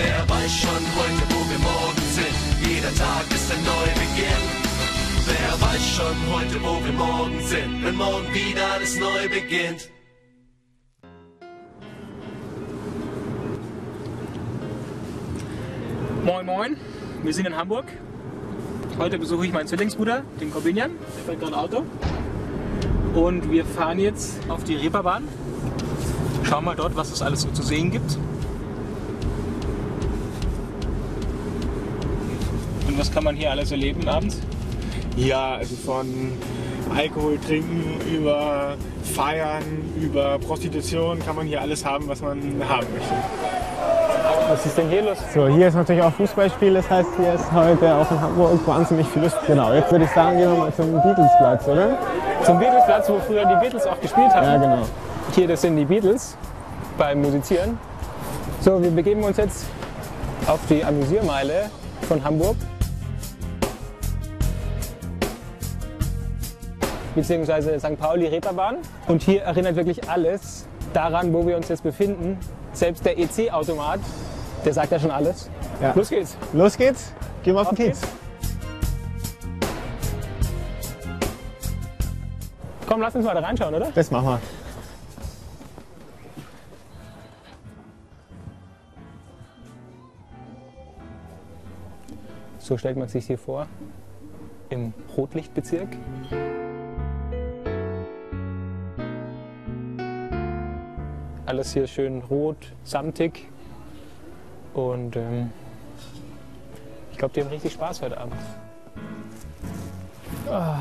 Wer 0.00 0.28
weiß 0.28 0.52
schon 0.60 0.70
heute, 0.70 1.22
wo 1.28 1.40
wir 1.50 1.58
morgen 1.58 2.02
sind? 2.12 2.70
Jeder 2.70 2.94
Tag 2.94 3.24
ist 3.34 3.50
ein 3.50 3.64
Neubeginn. 3.64 4.44
Wer 5.26 5.60
weiß 5.60 5.86
schon 5.88 6.16
heute, 6.32 6.62
wo 6.62 6.84
wir 6.84 6.92
morgen 6.92 7.40
sind? 7.40 7.84
Wenn 7.84 7.96
morgen 7.96 8.32
wieder 8.32 8.74
alles 8.74 8.96
neu 9.00 9.28
beginnt. 9.28 9.90
Moin 16.24 16.46
Moin, 16.46 16.76
wir 17.24 17.34
sind 17.34 17.46
in 17.46 17.56
Hamburg. 17.56 17.86
Heute 18.98 19.18
besuche 19.18 19.46
ich 19.46 19.52
meinen 19.52 19.66
Zwillingsbruder, 19.66 20.22
den 20.40 20.52
Corbinian. 20.52 20.92
Der 21.16 21.24
fährt 21.24 21.40
gerade 21.40 21.56
Auto. 21.56 21.82
Und 23.14 23.50
wir 23.50 23.64
fahren 23.64 23.98
jetzt 23.98 24.38
auf 24.48 24.62
die 24.62 24.76
Reeperbahn. 24.76 25.26
Schauen 26.44 26.64
mal 26.64 26.76
dort, 26.76 26.94
was 26.94 27.10
es 27.10 27.20
alles 27.20 27.40
so 27.40 27.50
zu 27.50 27.64
sehen 27.64 27.90
gibt. 27.90 28.16
Und 32.98 33.06
was 33.06 33.14
kann 33.14 33.22
man 33.22 33.36
hier 33.36 33.52
alles 33.52 33.70
erleben 33.70 34.08
abends? 34.08 34.40
Ja, 35.16 35.54
also 35.54 35.76
von 35.76 36.32
Alkohol 36.96 37.38
trinken 37.38 38.00
über 38.12 38.74
Feiern, 39.04 39.62
über 40.02 40.36
Prostitution 40.40 41.20
kann 41.24 41.36
man 41.36 41.46
hier 41.46 41.60
alles 41.60 41.84
haben, 41.84 42.08
was 42.08 42.20
man 42.20 42.40
haben 42.68 42.88
möchte. 42.92 43.14
Was 44.48 44.66
ist 44.66 44.76
denn 44.76 44.88
hier 44.88 45.02
los? 45.02 45.18
So, 45.32 45.46
hier 45.46 45.68
ist 45.68 45.74
natürlich 45.74 46.02
auch 46.02 46.12
Fußballspiel, 46.12 46.74
das 46.74 46.90
heißt, 46.90 47.08
hier 47.16 47.34
ist 47.34 47.52
heute 47.52 47.94
auch 47.94 48.10
in 48.10 48.20
Hamburg 48.20 48.66
wahnsinnig 48.66 49.06
viel 49.06 49.22
Lust. 49.22 49.36
Genau, 49.46 49.72
jetzt 49.72 49.92
würde 49.92 50.04
ich 50.04 50.10
sagen, 50.10 50.36
gehen 50.36 50.50
wir 50.50 50.58
mal 50.58 50.74
zum 50.74 50.90
Beatlesplatz, 50.90 51.68
oder? 51.68 51.96
Zum 52.42 52.58
Beatlesplatz, 52.58 53.08
wo 53.10 53.20
früher 53.20 53.44
die 53.44 53.60
Beatles 53.60 53.86
auch 53.86 54.00
gespielt 54.00 54.34
haben. 54.34 54.44
Ja, 54.44 54.56
genau. 54.56 54.82
Hier, 55.36 55.46
das 55.46 55.62
sind 55.62 55.76
die 55.76 55.84
Beatles 55.84 56.36
beim 56.98 57.22
Musizieren. 57.22 57.78
So, 58.60 58.82
wir 58.82 58.90
begeben 58.90 59.22
uns 59.22 59.36
jetzt 59.36 59.66
auf 60.48 60.58
die 60.68 60.84
Amüsiermeile 60.84 61.70
von 62.08 62.24
Hamburg. 62.24 62.56
Beziehungsweise 67.18 67.80
St. 67.80 67.98
Pauli 67.98 68.28
Reeperbahn. 68.28 68.76
Und 69.08 69.22
hier 69.22 69.42
erinnert 69.42 69.74
wirklich 69.74 70.08
alles 70.08 70.68
daran, 70.92 71.32
wo 71.32 71.44
wir 71.44 71.56
uns 71.56 71.66
jetzt 71.68 71.82
befinden. 71.82 72.38
Selbst 72.72 73.04
der 73.04 73.18
EC-Automat, 73.18 73.98
der 74.64 74.72
sagt 74.72 74.92
ja 74.92 75.00
schon 75.00 75.10
alles. 75.10 75.50
Ja. 75.82 75.92
Los 75.96 76.10
geht's. 76.10 76.36
Los 76.52 76.76
geht's, 76.76 77.12
gehen 77.42 77.56
wir 77.56 77.62
auf 77.62 77.70
den 77.70 77.76
Auf 77.76 77.84
Kiez. 77.84 78.00
geht's. 78.00 78.12
Komm, 82.86 83.00
lass 83.00 83.16
uns 83.16 83.24
mal 83.24 83.34
da 83.34 83.40
reinschauen, 83.40 83.74
oder? 83.74 83.90
Das 83.92 84.12
machen 84.12 84.28
wir. 84.28 84.40
So 92.60 92.78
stellt 92.78 92.96
man 92.96 93.08
sich 93.08 93.26
hier 93.26 93.38
vor 93.38 93.66
im 94.70 94.94
Rotlichtbezirk. 95.16 95.88
Alles 101.48 101.72
hier 101.72 101.86
schön 101.86 102.20
rot, 102.28 102.58
samtig. 102.84 103.48
Und 104.74 105.16
ähm, 105.16 105.50
ich 107.10 107.16
glaube, 107.16 107.32
die 107.32 107.40
haben 107.40 107.48
richtig 107.48 107.72
Spaß 107.72 108.02
heute 108.02 108.20
Abend. 108.20 108.34
Ah, 110.46 110.76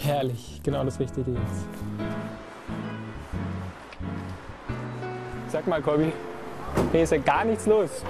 herrlich, 0.00 0.60
genau 0.64 0.82
das 0.82 0.98
Richtige 0.98 1.30
jetzt. 1.30 1.66
Sag 5.46 5.68
mal, 5.68 5.80
Colby, 5.80 6.12
hier 6.90 7.02
ist 7.04 7.12
ja 7.12 7.18
gar 7.18 7.44
nichts 7.44 7.66
los. 7.66 8.02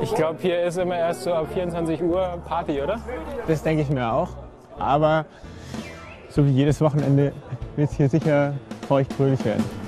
Ich 0.00 0.14
glaube, 0.14 0.38
hier 0.40 0.62
ist 0.62 0.78
immer 0.78 0.96
erst 0.96 1.24
so 1.24 1.34
ab 1.34 1.48
24 1.52 2.02
Uhr 2.04 2.42
Party, 2.46 2.80
oder? 2.80 3.02
Das 3.46 3.62
denke 3.62 3.82
ich 3.82 3.90
mir 3.90 4.10
auch. 4.10 4.30
Aber 4.78 5.26
so 6.30 6.46
wie 6.46 6.52
jedes 6.52 6.80
Wochenende 6.80 7.34
wird 7.76 7.90
es 7.90 7.96
hier 7.98 8.08
sicher 8.08 8.54
feucht 8.88 9.12
fröhlich 9.12 9.44
werden. 9.44 9.87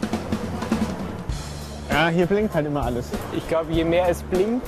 Ja, 2.00 2.08
hier 2.08 2.24
blinkt 2.24 2.54
halt 2.54 2.66
immer 2.66 2.82
alles. 2.82 3.10
Ich 3.36 3.46
glaube, 3.46 3.70
je 3.74 3.84
mehr 3.84 4.08
es 4.08 4.22
blinkt, 4.22 4.66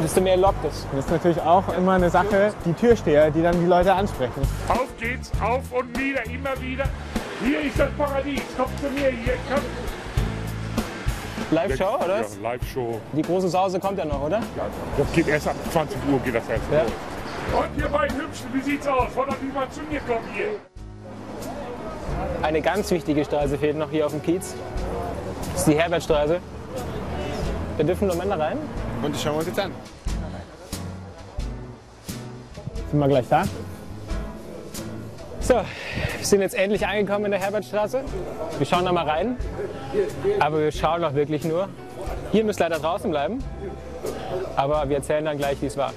desto 0.00 0.20
mehr 0.20 0.36
lockt 0.36 0.64
es. 0.64 0.86
Das 0.94 1.06
ist 1.06 1.10
natürlich 1.10 1.40
auch 1.40 1.64
immer 1.76 1.94
eine 1.94 2.08
Sache, 2.08 2.54
die 2.64 2.72
Türsteher, 2.72 3.32
die 3.32 3.42
dann 3.42 3.58
die 3.58 3.66
Leute 3.66 3.92
ansprechen. 3.92 4.40
Auf 4.68 4.86
geht's, 5.00 5.32
auf 5.42 5.64
und 5.72 5.98
wieder, 5.98 6.24
immer 6.26 6.50
wieder. 6.60 6.84
Hier 7.44 7.62
ist 7.62 7.76
das 7.80 7.90
Paradies. 7.98 8.42
Kommt 8.56 8.78
zu 8.78 8.84
mir 8.90 9.08
hier. 9.10 9.32
Komm. 9.52 9.60
Live-Show, 11.50 11.96
oder? 11.96 12.20
Ja? 12.20 12.26
Live-Show. 12.40 13.00
Die 13.12 13.22
große 13.22 13.48
Sause 13.48 13.80
kommt 13.80 13.98
ja 13.98 14.04
noch, 14.04 14.22
oder? 14.22 14.38
Das 14.98 15.12
geht 15.12 15.26
erst 15.26 15.48
ab 15.48 15.56
20 15.72 15.98
Uhr 16.12 16.20
geht 16.20 16.36
das 16.36 16.48
erst 16.48 16.62
Ja. 16.70 16.82
los. 16.82 16.92
Und 17.60 17.82
ihr 17.82 17.88
beiden 17.88 18.20
Hübschen, 18.20 18.46
wie 18.52 18.60
sieht's 18.60 18.86
aus? 18.86 19.08
Wollt 19.16 19.30
ihr 19.30 19.52
mal 19.52 19.68
zu 19.68 19.80
mir 19.90 19.98
kommen 20.02 20.28
hier? 20.32 20.50
Eine 22.40 22.60
ganz 22.62 22.88
wichtige 22.92 23.24
Straße 23.24 23.58
fehlt 23.58 23.76
noch 23.76 23.90
hier 23.90 24.06
auf 24.06 24.12
dem 24.12 24.22
Kiez. 24.22 24.54
Das 25.60 25.68
ist 25.68 25.74
die 25.74 25.78
Herbertstraße. 25.78 26.40
Da 27.76 27.84
dürfen 27.84 28.08
nur 28.08 28.16
Männer 28.16 28.38
rein. 28.38 28.56
Und 29.02 29.14
das 29.14 29.22
schauen 29.22 29.34
wir 29.34 29.38
uns 29.40 29.48
jetzt 29.48 29.60
an. 29.60 29.70
Sind 32.90 32.98
wir 32.98 33.08
gleich 33.08 33.28
da? 33.28 33.44
So, 35.40 35.56
wir 35.56 35.64
sind 36.22 36.40
jetzt 36.40 36.54
endlich 36.54 36.86
angekommen 36.86 37.26
in 37.26 37.32
der 37.32 37.40
Herbertstraße. 37.40 38.02
Wir 38.56 38.66
schauen 38.66 38.86
da 38.86 38.92
mal 38.92 39.06
rein. 39.06 39.36
Aber 40.38 40.60
wir 40.60 40.72
schauen 40.72 41.04
auch 41.04 41.12
wirklich 41.12 41.44
nur. 41.44 41.68
Ihr 42.32 42.44
müsst 42.44 42.58
leider 42.58 42.78
draußen 42.78 43.10
bleiben. 43.10 43.44
Aber 44.56 44.88
wir 44.88 44.96
erzählen 44.96 45.26
dann 45.26 45.36
gleich, 45.36 45.60
wie 45.60 45.66
es 45.66 45.76
war. 45.76 45.92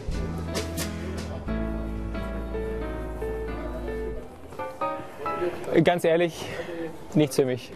Ganz 5.86 6.04
ehrlich, 6.04 6.46
nichts 7.14 7.38
für 7.38 7.46
mich. 7.46 7.72